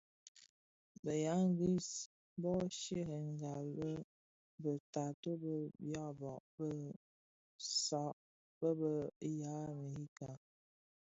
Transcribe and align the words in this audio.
Bë 1.03 1.13
ya 1.23 1.35
ngris 1.49 1.89
bö 2.41 2.53
sherènga 2.79 3.53
lè 3.75 3.91
be 4.61 4.71
taatôh 4.93 5.37
bë 5.43 5.53
dyaba 5.85 6.33
bë 6.55 6.69
saad 7.83 8.17
bë 8.59 8.67
bë 8.79 8.93
ya 9.39 9.53
Amerika. 9.73 10.29